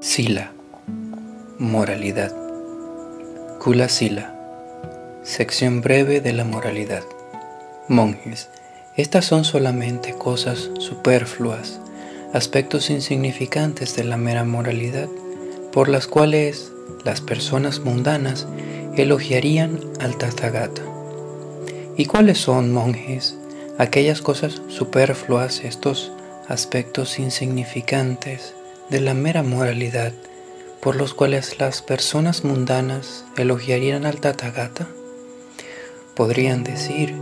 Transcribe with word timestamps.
Sila. 0.00 0.52
Moralidad. 1.58 2.32
Kula 3.58 3.88
Sila. 3.88 4.32
Sección 5.24 5.80
breve 5.80 6.20
de 6.20 6.32
la 6.32 6.44
moralidad. 6.44 7.02
Monjes. 7.88 8.48
Estas 8.96 9.24
son 9.24 9.44
solamente 9.44 10.12
cosas 10.12 10.70
superfluas, 10.78 11.80
aspectos 12.32 12.90
insignificantes 12.90 13.96
de 13.96 14.04
la 14.04 14.16
mera 14.16 14.44
moralidad, 14.44 15.08
por 15.72 15.88
las 15.88 16.06
cuales 16.06 16.70
las 17.04 17.20
personas 17.20 17.80
mundanas 17.80 18.46
elogiarían 18.96 19.80
al 19.98 20.16
Tathagata. 20.16 20.82
¿Y 21.96 22.04
cuáles 22.04 22.38
son, 22.38 22.72
monjes, 22.72 23.36
aquellas 23.78 24.22
cosas 24.22 24.62
superfluas, 24.68 25.64
estos 25.64 26.12
aspectos 26.46 27.18
insignificantes 27.18 28.54
de 28.90 29.00
la 29.00 29.14
mera 29.14 29.42
moralidad 29.42 30.12
por 30.80 30.96
los 30.96 31.12
cuales 31.12 31.58
las 31.58 31.82
personas 31.82 32.44
mundanas 32.44 33.24
elogiarían 33.36 34.06
al 34.06 34.20
Tathagata? 34.20 34.88
Podrían 36.14 36.64
decir, 36.64 37.14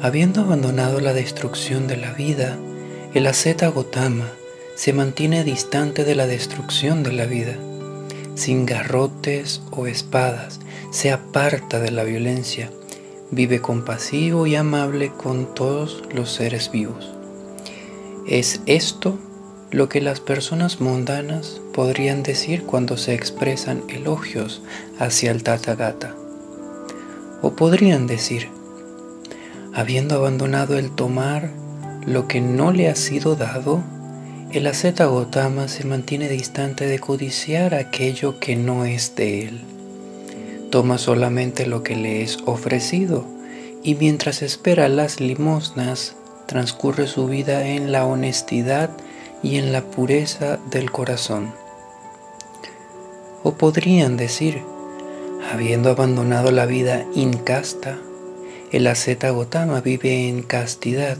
habiendo 0.00 0.42
abandonado 0.42 1.00
la 1.00 1.12
destrucción 1.12 1.88
de 1.88 1.96
la 1.96 2.12
vida, 2.12 2.56
el 3.14 3.26
asceta 3.26 3.68
Gotama 3.68 4.30
se 4.74 4.92
mantiene 4.92 5.44
distante 5.44 6.04
de 6.04 6.14
la 6.14 6.26
destrucción 6.26 7.02
de 7.02 7.12
la 7.12 7.26
vida. 7.26 7.56
Sin 8.34 8.64
garrotes 8.64 9.62
o 9.70 9.86
espadas, 9.86 10.60
se 10.90 11.10
aparta 11.10 11.80
de 11.80 11.90
la 11.90 12.04
violencia, 12.04 12.70
vive 13.30 13.60
compasivo 13.60 14.46
y 14.46 14.56
amable 14.56 15.12
con 15.12 15.54
todos 15.54 16.02
los 16.14 16.32
seres 16.32 16.70
vivos. 16.70 17.10
Es 18.26 18.60
esto 18.66 19.18
lo 19.72 19.88
que 19.88 20.02
las 20.02 20.20
personas 20.20 20.82
mundanas 20.82 21.62
podrían 21.72 22.22
decir 22.22 22.64
cuando 22.64 22.98
se 22.98 23.14
expresan 23.14 23.82
elogios 23.88 24.60
hacia 24.98 25.30
el 25.30 25.42
Tathagata. 25.42 26.14
O 27.40 27.56
podrían 27.56 28.06
decir, 28.06 28.48
habiendo 29.72 30.16
abandonado 30.16 30.78
el 30.78 30.90
tomar 30.90 31.50
lo 32.06 32.28
que 32.28 32.42
no 32.42 32.70
le 32.70 32.88
ha 32.88 32.94
sido 32.94 33.34
dado, 33.34 33.82
el 34.52 34.66
asceta 34.66 35.06
Gotama 35.06 35.68
se 35.68 35.84
mantiene 35.84 36.28
distante 36.28 36.86
de 36.86 36.98
codiciar 36.98 37.74
aquello 37.74 38.38
que 38.38 38.56
no 38.56 38.84
es 38.84 39.16
de 39.16 39.48
él. 39.48 39.60
Toma 40.70 40.98
solamente 40.98 41.64
lo 41.64 41.82
que 41.82 41.96
le 41.96 42.20
es 42.20 42.36
ofrecido 42.44 43.24
y 43.82 43.94
mientras 43.94 44.42
espera 44.42 44.90
las 44.90 45.18
limosnas 45.18 46.14
transcurre 46.44 47.06
su 47.06 47.26
vida 47.26 47.66
en 47.68 47.90
la 47.90 48.04
honestidad 48.04 48.90
y 49.42 49.56
en 49.56 49.72
la 49.72 49.82
pureza 49.82 50.58
del 50.70 50.90
corazón. 50.90 51.52
O 53.42 53.54
podrían 53.54 54.16
decir, 54.16 54.62
habiendo 55.52 55.90
abandonado 55.90 56.52
la 56.52 56.66
vida 56.66 57.04
incasta, 57.14 57.98
el 58.70 58.86
asceta 58.86 59.30
Gotama 59.30 59.80
vive 59.80 60.28
en 60.28 60.42
castidad, 60.42 61.18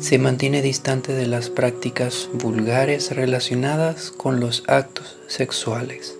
se 0.00 0.18
mantiene 0.18 0.60
distante 0.60 1.14
de 1.14 1.26
las 1.26 1.48
prácticas 1.48 2.28
vulgares 2.34 3.14
relacionadas 3.16 4.10
con 4.10 4.40
los 4.40 4.62
actos 4.66 5.16
sexuales. 5.26 6.16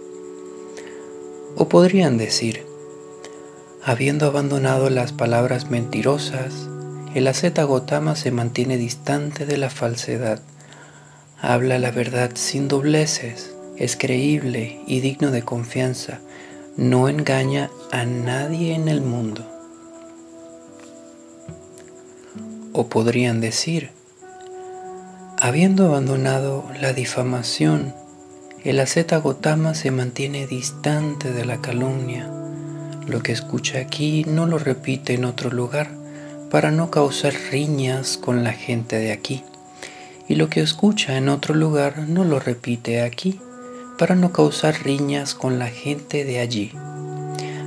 O 1.56 1.68
podrían 1.68 2.16
decir, 2.16 2.64
habiendo 3.82 4.26
abandonado 4.26 4.90
las 4.90 5.12
palabras 5.12 5.70
mentirosas, 5.70 6.68
el 7.14 7.26
asceta 7.28 7.64
Gotama 7.64 8.16
se 8.16 8.30
mantiene 8.30 8.76
distante 8.76 9.46
de 9.46 9.56
la 9.56 9.70
falsedad, 9.70 10.40
habla 11.40 11.78
la 11.78 11.90
verdad 11.90 12.30
sin 12.34 12.68
dobleces, 12.68 13.54
es 13.76 13.96
creíble 13.96 14.80
y 14.86 15.00
digno 15.00 15.30
de 15.30 15.42
confianza, 15.42 16.20
no 16.76 17.08
engaña 17.08 17.70
a 17.92 18.04
nadie 18.04 18.74
en 18.74 18.88
el 18.88 19.02
mundo. 19.02 19.44
O 22.72 22.88
podrían 22.88 23.40
decir, 23.40 23.90
habiendo 25.38 25.86
abandonado 25.86 26.64
la 26.80 26.92
difamación, 26.92 27.94
el 28.64 28.80
asceta 28.80 29.18
Gotama 29.18 29.74
se 29.74 29.90
mantiene 29.90 30.46
distante 30.46 31.32
de 31.32 31.44
la 31.44 31.60
calumnia. 31.60 32.30
Lo 33.06 33.22
que 33.22 33.32
escucha 33.32 33.78
aquí 33.78 34.24
no 34.26 34.46
lo 34.46 34.58
repite 34.58 35.14
en 35.14 35.24
otro 35.24 35.50
lugar 35.50 35.90
para 36.50 36.70
no 36.70 36.90
causar 36.90 37.32
riñas 37.50 38.16
con 38.16 38.42
la 38.42 38.52
gente 38.52 38.98
de 38.98 39.12
aquí. 39.12 39.44
Y 40.28 40.34
lo 40.34 40.48
que 40.48 40.60
escucha 40.60 41.16
en 41.16 41.28
otro 41.28 41.54
lugar 41.54 42.08
no 42.08 42.24
lo 42.24 42.38
repite 42.40 43.02
aquí 43.02 43.40
para 43.98 44.14
no 44.14 44.32
causar 44.32 44.82
riñas 44.82 45.34
con 45.34 45.58
la 45.58 45.68
gente 45.68 46.24
de 46.24 46.40
allí. 46.40 46.72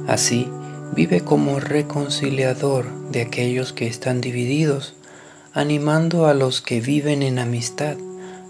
Así, 0.07 0.49
vive 0.95 1.21
como 1.21 1.59
reconciliador 1.59 2.85
de 3.11 3.21
aquellos 3.21 3.73
que 3.73 3.87
están 3.87 4.21
divididos, 4.21 4.95
animando 5.53 6.27
a 6.27 6.33
los 6.33 6.61
que 6.61 6.81
viven 6.81 7.23
en 7.23 7.39
amistad, 7.39 7.97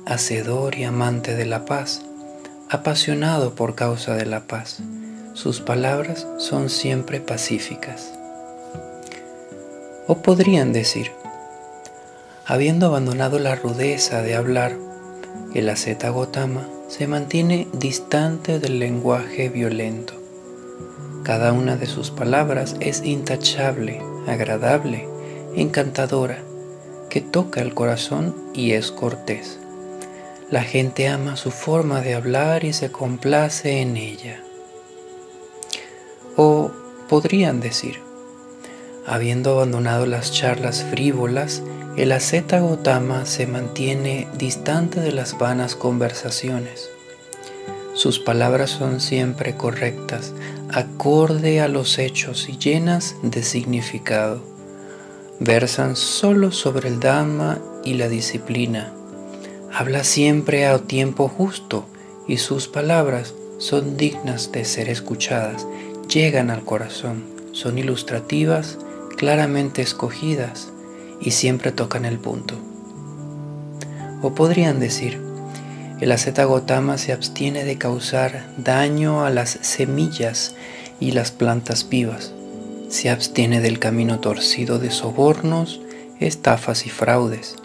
hacedor 0.06 0.76
y 0.78 0.84
amante 0.84 1.36
de 1.36 1.46
la 1.46 1.66
paz, 1.66 2.02
apasionado 2.70 3.56
por 3.56 3.76
causa 3.76 4.16
de 4.16 4.26
la 4.26 4.48
paz. 4.48 4.80
Sus 5.34 5.62
palabras 5.62 6.28
son 6.38 6.70
siempre 6.70 7.22
pacíficas. 7.22 8.14
O 10.08 10.18
podrían 10.22 10.74
decir, 10.74 11.12
habiendo 12.50 12.88
abandonado 12.88 13.38
la 13.38 13.54
rudeza 13.54 14.24
de 14.24 14.34
hablar, 14.34 14.76
el 15.54 15.70
asceta 15.70 16.10
Gotama 16.10 16.68
se 16.88 17.06
mantiene 17.06 17.68
distante 17.74 18.58
del 18.58 18.80
lenguaje 18.80 19.50
violento. 19.50 20.16
Cada 21.24 21.54
una 21.54 21.78
de 21.78 21.86
sus 21.86 22.10
palabras 22.10 22.76
es 22.80 23.04
intachable, 23.06 24.02
agradable, 24.26 25.08
encantadora, 25.56 26.40
que 27.12 27.22
toca 27.22 27.62
el 27.62 27.76
corazón 27.76 28.36
y 28.56 28.72
es 28.72 28.92
cortés. 28.92 29.60
La 30.50 30.64
gente 30.64 31.08
ama 31.08 31.38
su 31.38 31.52
forma 31.52 32.02
de 32.02 32.16
hablar 32.16 32.64
y 32.64 32.74
se 32.74 32.92
complace 32.92 33.80
en 33.80 33.96
ella. 33.96 34.42
O 36.36 36.72
podrían 37.08 37.60
decir, 37.60 38.00
habiendo 39.06 39.52
abandonado 39.52 40.08
las 40.08 40.32
charlas 40.32 40.84
frívolas, 40.90 41.62
el 42.00 42.14
asceta 42.14 42.62
Gotama 42.62 43.26
se 43.26 43.46
mantiene 43.46 44.30
distante 44.38 45.02
de 45.02 45.12
las 45.12 45.38
vanas 45.38 45.76
conversaciones. 45.76 46.90
Sus 47.94 48.20
palabras 48.20 48.70
son 48.70 49.02
siempre 49.02 49.58
correctas, 49.58 50.34
acorde 50.70 51.60
a 51.60 51.68
los 51.68 52.00
hechos 52.00 52.48
y 52.48 52.58
llenas 52.58 53.18
de 53.22 53.44
significado. 53.44 54.42
Versan 55.42 55.98
solo 55.98 56.54
sobre 56.54 56.88
el 56.88 57.02
Dhamma 57.02 57.60
y 57.84 57.96
la 57.96 58.08
disciplina. 58.08 58.94
Habla 59.74 60.06
siempre 60.06 60.68
a 60.68 60.80
tiempo 60.80 61.28
justo 61.28 61.86
y 62.30 62.38
sus 62.38 62.70
palabras 62.70 63.34
son 63.58 63.98
dignas 63.98 64.54
de 64.54 64.64
ser 64.64 64.88
escuchadas, 64.88 65.68
llegan 66.08 66.50
al 66.50 66.64
corazón, 66.64 67.26
son 67.52 67.78
ilustrativas, 67.78 68.78
claramente 69.18 69.82
escogidas 69.82 70.72
y 71.22 71.32
siempre 71.32 71.72
tocan 71.72 72.06
el 72.06 72.20
punto. 72.20 72.56
O 74.22 74.34
podrían 74.34 74.80
decir, 74.80 75.22
el 76.00 76.12
asceta 76.12 76.46
Gotama 76.46 76.98
se 76.98 77.12
abstiene 77.12 77.66
de 77.66 77.78
causar 77.78 78.46
daño 78.58 79.26
a 79.26 79.30
las 79.30 79.60
semillas 79.62 80.56
y 81.00 81.12
las 81.12 81.32
plantas 81.32 81.88
vivas. 81.90 82.34
Se 82.90 83.10
abstiene 83.10 83.60
del 83.60 83.80
camino 83.80 84.20
torcido 84.20 84.80
de 84.80 84.92
sobornos, 84.92 85.82
estafas 86.20 86.86
y 86.86 86.90
fraudes. 86.90 87.56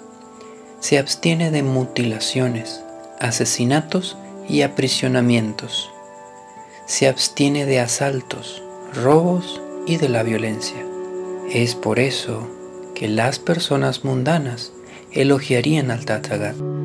Se 0.80 0.98
abstiene 0.98 1.50
de 1.50 1.62
mutilaciones, 1.62 2.82
asesinatos 3.20 4.16
y 4.48 4.62
aprisionamientos. 4.62 5.90
Se 6.86 7.08
abstiene 7.08 7.66
de 7.66 7.80
asaltos, 7.80 8.62
robos 8.92 9.62
y 9.86 9.96
de 9.96 10.08
la 10.08 10.22
violencia. 10.22 10.84
Es 11.50 11.74
por 11.74 11.98
eso 11.98 12.48
que 12.94 13.08
las 13.08 13.38
personas 13.38 14.04
mundanas 14.04 14.72
elogiarían 15.12 15.90
al 15.90 16.04
Tathagata. 16.04 16.83